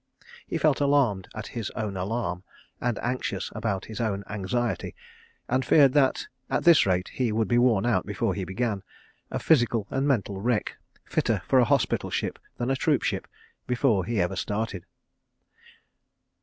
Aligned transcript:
He 0.47 0.57
felt 0.57 0.81
alarmed 0.81 1.27
at 1.35 1.45
his 1.53 1.69
own 1.75 1.95
alarm, 1.95 2.41
and 2.81 2.97
anxious 3.03 3.51
about 3.53 3.85
his 3.85 4.01
own 4.01 4.23
anxiety—and 4.31 5.63
feared 5.63 5.93
that, 5.93 6.25
at 6.49 6.63
this 6.63 6.87
rate, 6.87 7.09
he 7.13 7.31
would 7.31 7.47
be 7.47 7.59
worn 7.59 7.85
out 7.85 8.03
before 8.07 8.33
he 8.33 8.43
began, 8.43 8.81
a 9.29 9.37
physical 9.37 9.85
and 9.91 10.07
mental 10.07 10.41
wreck, 10.41 10.77
fitter 11.05 11.43
for 11.47 11.59
a 11.59 11.65
hospital 11.65 12.09
ship 12.09 12.39
than 12.57 12.71
a 12.71 12.75
troop 12.75 13.03
ship, 13.03 13.27
before 13.67 14.03
ever 14.07 14.33
he 14.33 14.39
started. 14.41 14.87